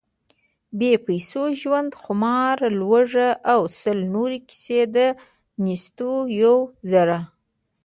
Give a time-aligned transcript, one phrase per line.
[0.77, 3.29] بې پیسو ژوند، خمار، لوږه…
[3.53, 4.97] او سل نورې کیسې، د
[5.65, 6.57] نستوه یو
[6.91, 7.21] زړهٔ: